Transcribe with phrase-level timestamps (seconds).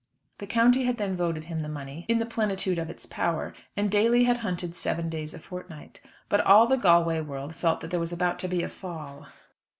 [0.39, 3.91] The county had then voted him the money in the plenitude of its power, and
[3.91, 6.01] Daly had hunted seven days a fortnight.
[6.27, 9.27] But all the Galway world felt that there was about to be a fall.